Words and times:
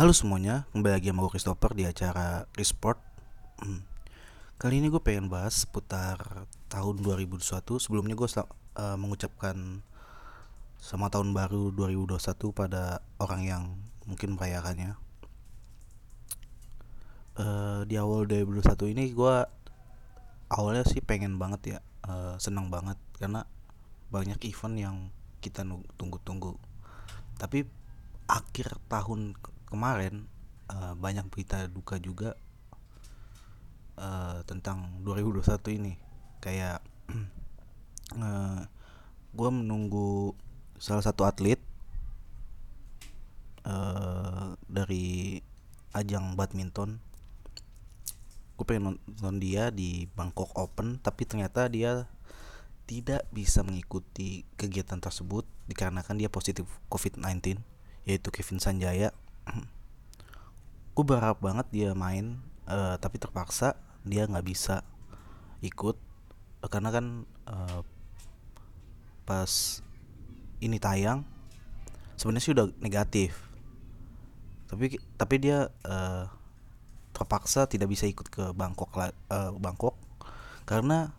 Halo 0.00 0.16
semuanya, 0.16 0.64
kembali 0.72 0.96
lagi 0.96 1.12
sama 1.12 1.28
gue 1.28 1.32
Christopher 1.36 1.76
di 1.76 1.84
acara 1.84 2.48
Resport. 2.56 2.96
Hmm. 3.60 3.84
Kali 4.56 4.80
ini 4.80 4.88
gue 4.88 4.96
pengen 4.96 5.28
bahas 5.28 5.68
seputar 5.68 6.48
tahun 6.72 7.04
2021 7.04 7.36
Sebelumnya 7.76 8.16
gue 8.16 8.24
uh, 8.24 8.96
mengucapkan 8.96 9.84
sama 10.80 11.12
tahun 11.12 11.36
baru 11.36 11.68
2021 11.76 12.16
pada 12.56 13.04
orang 13.20 13.44
yang 13.44 13.62
mungkin 14.08 14.40
merayakannya. 14.40 14.96
Uh, 17.36 17.84
Di 17.84 18.00
awal 18.00 18.24
2021 18.24 18.96
ini 18.96 19.12
gue 19.12 19.36
awalnya 20.48 20.88
sih 20.88 21.04
pengen 21.04 21.36
banget 21.36 21.76
ya 21.76 21.78
uh, 22.08 22.40
Senang 22.40 22.72
banget 22.72 22.96
karena 23.20 23.44
banyak 24.08 24.40
event 24.48 24.80
yang 24.80 24.96
kita 25.44 25.60
tunggu-tunggu. 26.00 26.56
Tapi 27.36 27.68
akhir 28.32 28.80
tahun 28.88 29.36
kemarin 29.70 30.26
uh, 30.68 30.98
banyak 30.98 31.24
berita 31.30 31.70
duka 31.70 31.96
juga 32.02 32.34
uh, 33.96 34.42
tentang 34.44 35.00
2021 35.06 35.78
ini. 35.78 35.94
Kayak 36.42 36.82
uh, 38.18 38.66
gue 39.30 39.50
menunggu 39.50 40.34
salah 40.76 41.06
satu 41.06 41.22
atlet 41.22 41.62
uh, 43.64 44.58
dari 44.66 45.38
ajang 45.94 46.34
badminton. 46.34 46.98
Gue 48.58 48.64
pengen 48.68 49.00
nonton 49.00 49.40
dia 49.40 49.72
di 49.72 50.04
Bangkok 50.12 50.52
Open 50.58 51.00
tapi 51.00 51.24
ternyata 51.24 51.64
dia 51.70 52.10
tidak 52.84 53.22
bisa 53.30 53.62
mengikuti 53.62 54.42
kegiatan 54.58 54.98
tersebut 54.98 55.46
dikarenakan 55.70 56.18
dia 56.18 56.26
positif 56.26 56.66
COVID-19 56.90 57.62
yaitu 58.02 58.28
Kevin 58.34 58.58
Sanjaya 58.58 59.14
gue 60.94 61.04
berharap 61.06 61.40
banget 61.40 61.66
dia 61.72 61.90
main 61.96 62.42
uh, 62.68 62.98
tapi 63.00 63.16
terpaksa 63.16 63.78
dia 64.04 64.26
nggak 64.26 64.46
bisa 64.46 64.82
ikut 65.64 65.96
uh, 66.64 66.68
karena 66.68 66.90
kan 66.92 67.06
uh, 67.48 67.80
pas 69.24 69.80
ini 70.60 70.76
tayang 70.76 71.24
sebenarnya 72.20 72.44
sih 72.44 72.52
udah 72.52 72.66
negatif. 72.84 73.32
Tapi 74.68 75.00
tapi 75.16 75.34
dia 75.40 75.72
uh, 75.88 76.28
terpaksa 77.16 77.64
tidak 77.64 77.88
bisa 77.88 78.04
ikut 78.04 78.28
ke 78.28 78.52
Bangkok 78.52 78.92
uh, 78.94 79.56
Bangkok 79.56 79.96
karena 80.68 81.16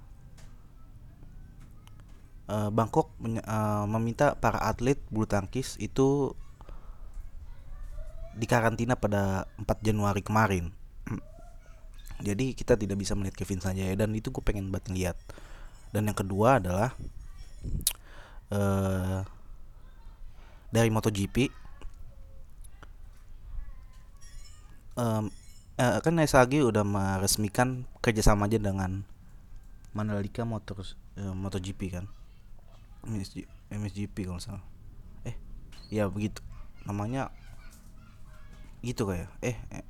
uh, 2.47 2.69
Bangkok 2.69 3.17
uh, 3.19 3.85
meminta 3.89 4.37
para 4.37 4.61
atlet 4.61 5.01
bulu 5.09 5.25
tangkis 5.25 5.75
itu 5.81 6.37
dikarantina 8.37 8.95
pada 8.95 9.49
4 9.59 9.67
Januari 9.83 10.23
kemarin. 10.23 10.71
Jadi 12.27 12.53
kita 12.53 12.77
tidak 12.77 13.01
bisa 13.01 13.17
melihat 13.17 13.35
Kevin 13.35 13.59
Sanjaya. 13.59 13.97
Dan 13.97 14.13
itu 14.13 14.29
gue 14.29 14.43
pengen 14.45 14.69
banget 14.69 14.93
lihat. 14.93 15.17
Dan 15.89 16.07
yang 16.07 16.15
kedua 16.15 16.61
adalah 16.61 16.95
uh, 18.53 19.25
dari 20.71 20.87
MotoGP 20.87 21.51
um, 24.95 25.27
uh, 25.75 25.99
kan 25.99 26.15
SAG 26.23 26.63
udah 26.63 26.87
meresmikan 26.87 27.83
kerjasama 27.99 28.47
aja 28.47 28.61
dengan 28.61 29.03
Mandalika 29.91 30.47
Motor 30.47 30.87
uh, 31.19 31.35
MotoGP 31.35 31.81
kan? 31.91 32.05
MSG, 33.03 33.49
MSGP 33.73 34.29
kalau 34.29 34.39
salah. 34.39 34.63
Eh 35.25 35.35
ya 35.89 36.07
begitu. 36.07 36.39
Namanya 36.85 37.33
gitu 38.81 39.05
kayak 39.05 39.29
eh, 39.45 39.57
eh 39.69 39.85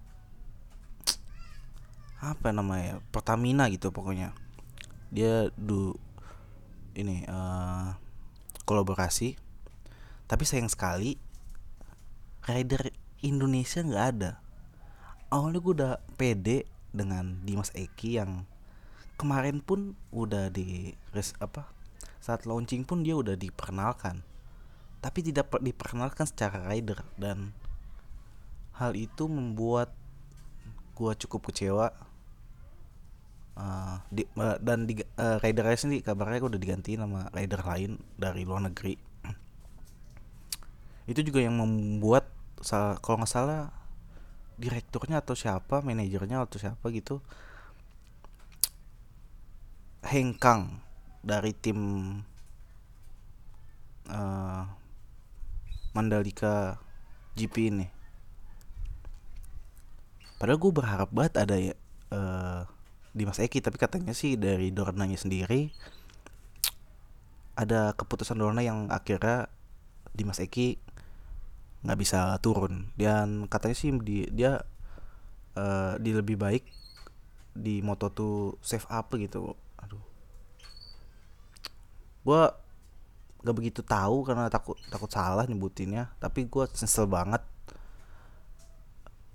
apa 2.22 2.54
namanya 2.54 3.02
Pertamina 3.10 3.66
gitu 3.74 3.90
pokoknya. 3.90 4.38
Dia 5.10 5.50
du 5.58 5.98
ini 6.94 7.26
uh, 7.26 7.98
kolaborasi. 8.70 9.36
Tapi 10.30 10.44
sayang 10.46 10.70
sekali 10.70 11.18
rider 12.46 12.94
Indonesia 13.26 13.82
nggak 13.82 14.06
ada. 14.16 14.32
Awalnya 15.34 15.60
gue 15.60 15.74
udah 15.82 15.94
pede 16.16 16.70
dengan 16.94 17.42
Dimas 17.42 17.74
Eki 17.74 18.22
yang 18.22 18.46
kemarin 19.18 19.60
pun 19.60 19.98
udah 20.14 20.50
di 20.54 20.94
res 21.14 21.34
apa 21.38 21.70
saat 22.22 22.46
launching 22.46 22.86
pun 22.86 23.02
dia 23.02 23.18
udah 23.18 23.34
diperkenalkan. 23.34 24.22
Tapi 25.02 25.20
tidak 25.26 25.50
diperkenalkan 25.58 26.30
secara 26.30 26.62
rider 26.70 27.02
dan 27.18 27.58
hal 28.82 28.98
itu 28.98 29.30
membuat 29.30 29.94
gua 30.98 31.14
cukup 31.14 31.54
kecewa. 31.54 31.94
Uh, 33.52 34.00
di, 34.10 34.24
uh, 34.40 34.58
dan 34.64 34.90
di 34.90 35.04
uh, 35.22 35.38
rider 35.44 35.68
sendiri 35.76 36.02
kabarnya 36.02 36.40
udah 36.42 36.58
diganti 36.58 36.96
nama 36.98 37.30
rider 37.30 37.62
lain 37.62 38.02
dari 38.18 38.42
luar 38.42 38.66
negeri. 38.66 38.98
Itu 41.06 41.22
juga 41.22 41.46
yang 41.46 41.62
membuat 41.62 42.26
kalau 43.02 43.22
nggak 43.22 43.30
salah 43.30 43.74
direkturnya 44.62 45.26
atau 45.26 45.34
siapa 45.34 45.82
manajernya 45.82 46.46
atau 46.46 46.62
siapa 46.62 46.86
gitu 46.94 47.18
hengkang 50.06 50.82
dari 51.26 51.54
tim 51.58 51.80
uh, 54.10 54.64
Mandalika 55.94 56.78
GP 57.38 57.56
ini 57.74 58.01
padahal 60.42 60.58
gue 60.58 60.72
berharap 60.74 61.14
banget 61.14 61.38
ada 61.38 61.56
ya 61.62 61.78
uh, 62.10 62.66
di 63.14 63.30
Mas 63.30 63.38
Eki 63.38 63.62
tapi 63.62 63.78
katanya 63.78 64.18
sih 64.18 64.42
dari 64.42 64.74
Dornanya 64.74 65.22
sendiri 65.22 65.70
ada 67.54 67.94
keputusan 67.94 68.42
Dorna 68.42 68.66
yang 68.66 68.90
akhirnya 68.90 69.52
di 70.12 70.24
Mas 70.26 70.42
Eki 70.42 70.82
nggak 71.82 72.00
bisa 72.00 72.38
turun. 72.42 72.94
Dan 72.98 73.46
katanya 73.50 73.76
sih 73.78 73.94
di, 74.02 74.26
dia 74.34 74.62
uh, 75.58 75.94
di 75.98 76.12
lebih 76.14 76.38
baik 76.38 76.64
di 77.52 77.84
Moto 77.84 78.10
tuh 78.10 78.36
save 78.64 78.88
up 78.88 79.12
gitu. 79.18 79.54
Aduh. 79.82 80.04
Gue 82.26 82.44
gak 83.42 83.58
begitu 83.58 83.82
tahu 83.82 84.22
karena 84.22 84.54
takut 84.54 84.78
takut 84.94 85.10
salah 85.10 85.50
nyebutinnya 85.50 86.14
tapi 86.22 86.46
gue 86.46 86.62
nyesel 86.62 87.10
banget 87.10 87.42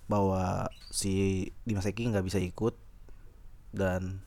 bahwa 0.07 0.71
si 0.95 1.47
Dimas 1.67 1.87
Eki 1.87 2.15
nggak 2.15 2.27
bisa 2.27 2.39
ikut 2.39 2.75
dan 3.75 4.23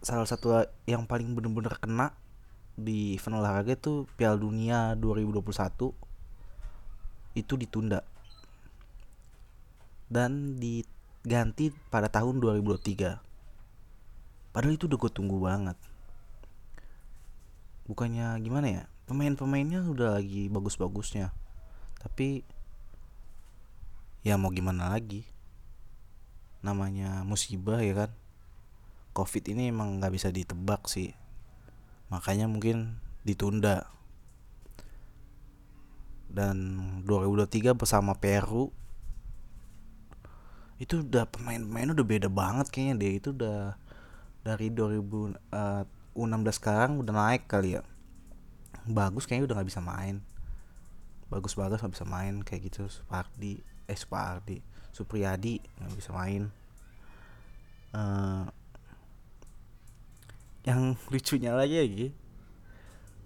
salah 0.00 0.26
satu 0.26 0.66
yang 0.88 1.06
paling 1.06 1.36
bener-bener 1.36 1.76
kena 1.78 2.16
di 2.74 3.20
event 3.20 3.38
olahraga 3.44 3.76
itu 3.76 4.08
Piala 4.16 4.40
Dunia 4.40 4.96
2021 4.96 5.92
itu 7.36 7.54
ditunda. 7.54 8.02
Dan 10.10 10.58
diganti 10.58 11.70
pada 11.92 12.10
tahun 12.10 12.42
2023 12.42 13.30
padahal 14.50 14.74
itu 14.74 14.90
udah 14.90 14.98
gue 14.98 15.12
tunggu 15.14 15.38
banget. 15.38 15.78
Bukannya 17.86 18.34
gimana 18.42 18.66
ya 18.66 18.82
pemain-pemainnya 19.06 19.86
udah 19.86 20.18
lagi 20.18 20.50
bagus-bagusnya. 20.50 21.30
Tapi 22.02 22.42
ya 24.20 24.36
mau 24.36 24.52
gimana 24.52 24.92
lagi? 24.92 25.24
Namanya 26.60 27.24
musibah 27.24 27.80
ya 27.80 28.06
kan? 28.06 28.10
Covid 29.16 29.44
ini 29.50 29.72
emang 29.72 29.98
nggak 29.98 30.12
bisa 30.12 30.28
ditebak 30.28 30.86
sih. 30.86 31.16
Makanya 32.12 32.46
mungkin 32.46 33.00
ditunda. 33.24 33.88
Dan 36.30 36.78
2023 37.08 37.74
bersama 37.74 38.14
Peru 38.14 38.70
itu 40.80 41.04
udah 41.04 41.28
pemain-pemain 41.28 41.92
udah 41.92 42.06
beda 42.06 42.28
banget 42.30 42.70
kayaknya 42.70 42.94
deh. 43.00 43.12
Itu 43.18 43.28
udah 43.34 43.76
dari 44.46 44.72
2016 44.72 45.36
uh, 45.52 46.54
sekarang 46.54 47.00
udah 47.02 47.12
naik 47.12 47.48
kali 47.50 47.80
ya. 47.80 47.82
Bagus 48.84 49.26
kayaknya 49.26 49.50
udah 49.50 49.56
nggak 49.60 49.70
bisa 49.74 49.82
main. 49.82 50.22
Bagus-bagus 51.32 51.82
nggak 51.82 51.94
bisa 51.98 52.06
main 52.06 52.34
kayak 52.46 52.70
gitu 52.70 52.86
Spardi 52.86 53.62
eh 53.90 53.98
Supardi 53.98 54.62
Supriyadi 54.94 55.58
nggak 55.58 55.92
bisa 55.98 56.10
main. 56.14 56.46
Uh, 57.90 58.46
yang 60.62 60.94
lucunya 61.10 61.50
lagi 61.50 61.76
lagi 61.82 62.06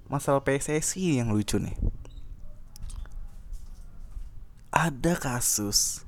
masalah 0.08 0.40
PSSI 0.40 1.20
yang 1.20 1.32
lucu 1.32 1.61
nih. 1.61 1.76
Ada 4.75 5.20
kasus 5.20 6.02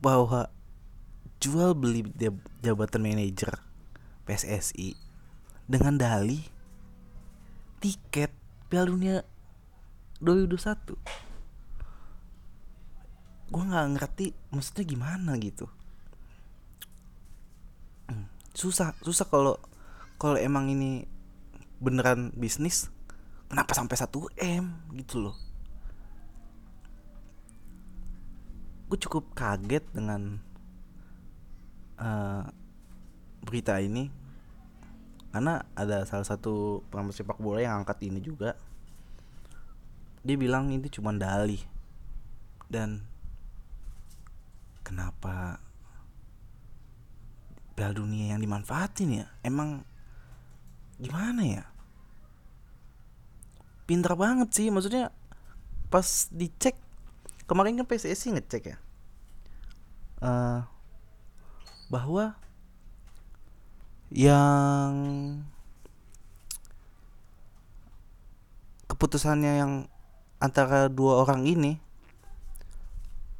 bahwa 0.00 0.48
jual 1.42 1.76
beli 1.76 2.06
jabatan 2.64 3.02
manajer 3.04 3.60
PSSI 4.24 4.96
dengan 5.68 5.98
dalih 5.98 6.42
tiket 7.82 8.32
Piala 8.66 8.88
Dunia 8.88 9.16
2021 10.18 11.25
gue 13.46 13.62
nggak 13.62 13.86
ngerti 13.94 14.26
maksudnya 14.50 14.84
gimana 14.84 15.30
gitu. 15.38 15.70
Hmm, 18.10 18.26
susah 18.54 18.94
susah 19.02 19.26
kalau 19.30 19.54
kalau 20.18 20.34
emang 20.40 20.66
ini 20.72 21.06
beneran 21.78 22.32
bisnis 22.32 22.88
kenapa 23.46 23.76
sampai 23.76 23.96
1 23.96 24.10
m 24.42 24.64
gitu 24.98 25.22
loh. 25.22 25.36
Gue 28.86 28.98
cukup 29.02 29.34
kaget 29.34 29.82
dengan 29.90 30.38
uh, 31.98 32.46
berita 33.42 33.78
ini. 33.82 34.10
Karena 35.30 35.60
ada 35.76 36.06
salah 36.08 36.24
satu 36.24 36.80
pengamat 36.88 37.12
sepak 37.12 37.38
bola 37.42 37.60
yang 37.60 37.82
angkat 37.84 38.08
ini 38.08 38.22
juga. 38.22 38.56
Dia 40.22 40.36
bilang 40.38 40.70
ini 40.72 40.86
cuma 40.88 41.12
dalih. 41.12 41.60
Dan 42.66 43.04
kenapa 44.86 45.58
Piala 47.74 47.92
Dunia 47.92 48.32
yang 48.32 48.40
dimanfaatin 48.40 49.20
ya? 49.20 49.26
Emang 49.42 49.82
gimana 51.02 51.42
ya? 51.42 51.64
Pintar 53.90 54.14
banget 54.14 54.54
sih 54.54 54.70
maksudnya 54.70 55.10
pas 55.90 56.30
dicek 56.30 56.78
kemarin 57.46 57.78
kan 57.78 57.86
PSSI 57.86 58.34
ngecek 58.34 58.62
ya 58.74 58.78
uh, 60.22 60.66
bahwa 61.86 62.34
yang 64.10 64.90
keputusannya 68.86 69.52
yang 69.62 69.72
antara 70.38 70.86
dua 70.86 71.26
orang 71.26 71.46
ini 71.46 71.82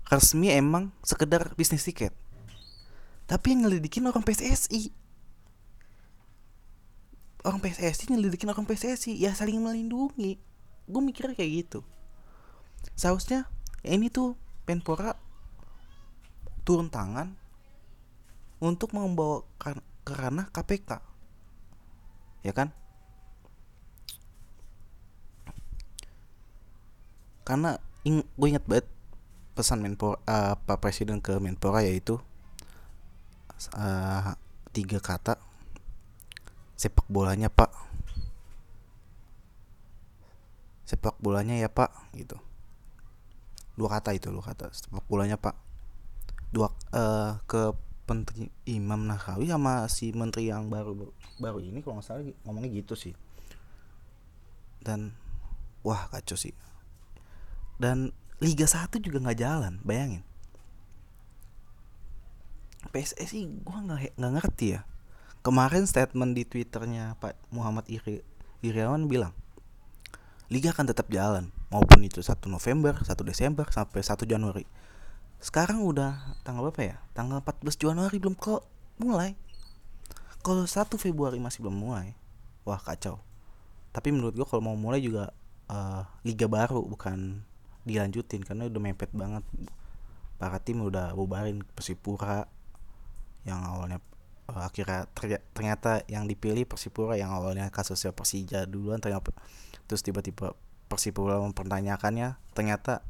resmi 0.07 0.55
emang 0.55 0.95
sekedar 1.03 1.55
bisnis 1.59 1.83
tiket. 1.83 2.15
Tapi 3.27 3.55
yang 3.55 3.67
nyelidikin 3.67 4.07
orang 4.07 4.23
PSSI 4.23 4.95
orang 7.47 7.63
PSSI 7.63 8.11
nyelidikin 8.11 8.51
orang 8.51 8.67
PSSI 8.67 9.15
ya 9.15 9.31
saling 9.31 9.63
melindungi. 9.63 10.43
Gue 10.91 11.03
mikirnya 11.03 11.39
kayak 11.39 11.53
gitu. 11.67 11.81
Seharusnya 12.99 13.47
ya 13.87 13.95
ini 13.95 14.11
tuh 14.11 14.35
Penpora 14.67 15.15
turun 16.67 16.91
tangan 16.91 17.39
untuk 18.59 18.91
membawa 18.91 19.47
ke 20.03 20.11
ranah 20.11 20.51
KPK 20.51 20.99
ya 22.43 22.51
kan? 22.51 22.75
Karena 27.47 27.79
ing, 28.03 28.27
gue 28.27 28.49
ingat 28.51 28.67
banget 28.67 28.91
pesan 29.57 29.81
Menpora 29.81 30.21
uh, 30.29 30.55
Pak 30.61 30.85
Presiden 30.85 31.25
ke 31.25 31.41
Menpora 31.41 31.81
yaitu 31.81 32.21
uh, 33.73 34.37
tiga 34.77 35.01
kata 35.01 35.41
sepak 36.77 37.09
bolanya 37.09 37.49
pak. 37.49 37.73
Sepak 40.85 41.17
bolanya 41.19 41.57
ya 41.57 41.73
pak 41.73 41.89
gitu. 42.13 42.37
Dua 43.75 43.89
kata 43.89 44.13
itu 44.13 44.29
dua 44.29 44.45
kata. 44.45 44.69
Sepak 44.71 45.09
bolanya 45.09 45.41
pak. 45.41 45.57
Dua 46.53 46.69
uh, 46.93 47.41
ke 47.49 47.73
menteri 48.07 48.53
Imam 48.71 49.03
Nahrawi 49.09 49.51
sama 49.51 49.91
si 49.91 50.15
menteri 50.15 50.53
yang 50.53 50.71
baru 50.71 51.11
baru 51.43 51.59
ini 51.59 51.83
kalau 51.83 51.99
nggak 51.99 52.07
salah 52.07 52.23
ngomongnya 52.45 52.71
gitu 52.77 52.95
sih. 52.95 53.17
Dan 54.85 55.17
wah 55.81 56.13
kacau 56.13 56.37
sih. 56.37 56.53
Dan 57.81 58.13
Liga 58.37 58.69
1 58.69 59.01
juga 59.01 59.17
nggak 59.23 59.39
jalan 59.41 59.81
bayangin. 59.81 60.21
PSSI 62.93 63.49
gue 63.65 63.79
nggak 63.81 64.21
nggak 64.21 64.33
ngerti 64.41 64.77
ya. 64.77 64.85
Kemarin 65.41 65.89
statement 65.89 66.35
di 66.35 66.43
twitternya 66.45 67.17
Pak 67.23 67.39
Muhammad 67.55 67.87
Iri, 67.87 68.21
Iriawan 68.67 69.07
bilang 69.07 69.31
Liga 70.47 70.71
akan 70.71 70.87
tetap 70.91 71.11
jalan 71.11 71.51
maupun 71.75 72.03
itu 72.07 72.23
1 72.23 72.39
November 72.47 72.95
1 73.03 73.09
Desember 73.27 73.67
sampai 73.71 74.03
1 74.05 74.23
Januari. 74.29 74.67
Sekarang 75.43 75.83
udah 75.83 76.39
tanggal 76.47 76.71
berapa 76.71 76.95
ya? 76.95 76.97
Tanggal 77.15 77.43
14 77.43 77.79
Januari 77.79 78.17
belum 78.23 78.39
kok 78.39 78.63
mulai. 79.01 79.35
Kalau 80.43 80.63
1 80.63 80.87
Februari 81.01 81.43
masih 81.43 81.67
belum 81.67 81.75
mulai 81.75 82.15
wah 82.67 82.83
kacau. 82.83 83.23
Tapi 83.95 84.13
menurut 84.13 84.35
gue 84.35 84.45
kalau 84.45 84.61
mau 84.61 84.77
mulai 84.77 84.99
juga 85.01 85.31
uh, 85.71 86.03
liga 86.27 86.51
baru 86.51 86.83
bukan 86.83 87.46
dilanjutin 87.87 88.43
karena 88.43 88.67
udah 88.67 88.81
mepet 88.83 89.11
banget. 89.15 89.47
Para 90.37 90.61
tim 90.61 90.85
udah 90.85 91.17
bubarin 91.17 91.65
Persipura 91.73 92.45
yang 93.49 93.63
awalnya 93.63 94.03
uh, 94.51 94.67
akhirnya 94.67 95.07
ternyata 95.55 96.03
yang 96.11 96.27
dipilih 96.27 96.67
Persipura 96.67 97.15
yang 97.17 97.31
awalnya 97.31 97.71
kasusnya 97.71 98.13
Persija 98.13 98.67
duluan 98.67 98.99
ternyata 98.99 99.33
terus 99.87 100.03
tiba-tiba 100.03 100.59
Persipura 100.91 101.39
mempertanyakannya 101.41 102.37
ternyata 102.53 103.07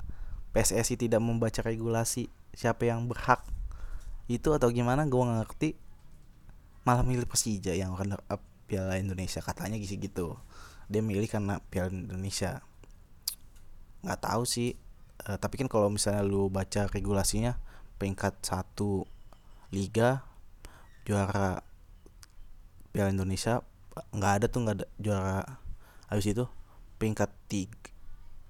PSSI 0.57 0.97
tidak 0.97 1.21
membaca 1.21 1.61
regulasi 1.61 2.33
siapa 2.57 2.89
yang 2.89 3.05
berhak. 3.05 3.45
Itu 4.25 4.57
atau 4.57 4.73
gimana 4.73 5.05
gue 5.05 5.21
gak 5.21 5.39
ngerti. 5.45 5.71
Malah 6.89 7.05
milih 7.05 7.29
Persija 7.29 7.77
yang 7.77 7.93
runner 7.93 8.25
up 8.33 8.41
Piala 8.65 8.97
Indonesia 8.97 9.45
katanya 9.45 9.77
gitu 9.77 10.01
gitu. 10.01 10.27
Dia 10.89 11.05
milih 11.05 11.29
karena 11.29 11.61
Piala 11.69 11.93
Indonesia 11.93 12.65
nggak 14.07 14.23
tahu 14.23 14.47
sih. 14.47 14.79
Uh, 15.27 15.35
tapi 15.35 15.59
kan 15.59 15.67
kalau 15.67 15.91
misalnya 15.91 16.23
lu 16.23 16.47
baca 16.47 16.87
regulasinya 16.87 17.59
peringkat 17.99 18.39
satu 18.47 19.03
liga 19.75 20.23
juara 21.03 21.67
Piala 22.95 23.11
Indonesia 23.11 23.67
nggak 24.15 24.33
ada 24.39 24.47
tuh 24.47 24.61
nggak 24.63 24.77
ada 24.79 24.87
juara 25.03 25.43
habis 26.07 26.31
itu. 26.31 26.47
Peringkat 26.97 27.29
tiga 27.51 27.93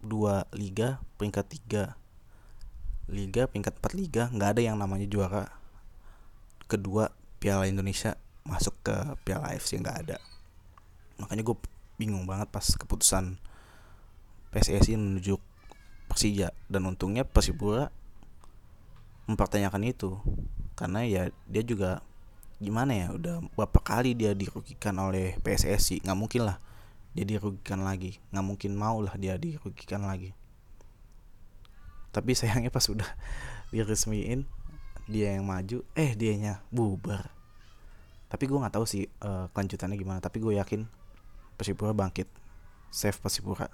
dua 0.07 0.47
liga 0.55 1.03
peringkat 1.19 1.47
tiga 1.51 1.99
liga 3.11 3.51
peringkat 3.51 3.75
empat 3.83 3.93
liga 3.99 4.23
nggak 4.31 4.51
ada 4.55 4.63
yang 4.63 4.79
namanya 4.79 5.09
juara 5.11 5.51
kedua 6.71 7.11
Piala 7.43 7.67
Indonesia 7.67 8.15
masuk 8.47 8.75
ke 8.87 8.95
Piala 9.27 9.55
AFC 9.55 9.79
nggak 9.79 9.99
ada. 10.07 10.19
Makanya 11.19 11.43
gue 11.43 11.57
bingung 11.97 12.29
banget 12.29 12.51
pas 12.53 12.65
keputusan 12.65 13.39
PSSI 14.53 14.97
menunjuk 14.97 15.41
Persija. 16.17 16.57
Dan 16.65 16.89
untungnya 16.89 17.29
Persipura 17.29 17.93
mempertanyakan 19.29 19.85
itu. 19.85 20.17
Karena 20.73 21.05
ya 21.05 21.29
dia 21.45 21.61
juga 21.61 22.01
gimana 22.57 22.97
ya 22.97 23.13
udah 23.13 23.45
berapa 23.53 23.85
kali 23.85 24.17
dia 24.17 24.33
dirugikan 24.33 24.97
oleh 24.97 25.37
PSSI 25.45 26.01
nggak 26.01 26.17
mungkin 26.17 26.49
lah 26.49 26.57
dia 27.13 27.29
dirugikan 27.29 27.85
lagi. 27.85 28.17
Nggak 28.33 28.47
mungkin 28.49 28.73
mau 28.73 29.05
lah 29.05 29.13
dia 29.21 29.37
dirugikan 29.37 30.09
lagi. 30.09 30.33
Tapi 32.17 32.33
sayangnya 32.33 32.73
pas 32.73 32.89
udah 32.89 33.09
diresmiin 33.77 34.49
dia 35.05 35.37
yang 35.37 35.45
maju 35.45 35.85
eh 35.93 36.17
dianya 36.17 36.65
bubar. 36.73 37.29
Tapi 38.33 38.49
gue 38.49 38.57
nggak 38.57 38.73
tahu 38.73 38.89
sih 38.89 39.05
uh, 39.21 39.53
kelanjutannya 39.53 40.01
gimana. 40.01 40.25
Tapi 40.25 40.41
gue 40.41 40.57
yakin 40.57 40.89
Persipura 41.61 41.93
bangkit. 41.93 42.29
Save 42.89 43.21
Persipura. 43.21 43.69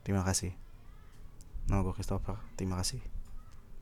Terima 0.00 0.24
kasih 0.24 0.69
nama 1.70 1.86
gue 1.86 1.94
Christopher. 1.94 2.34
Terima 2.58 2.82
kasih 2.82 3.19